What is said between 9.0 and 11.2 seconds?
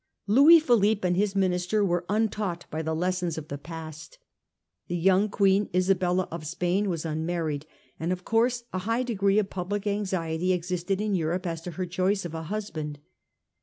degree of public anxiety existed in